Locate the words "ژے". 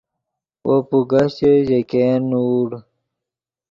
1.35-1.51, 1.67-1.79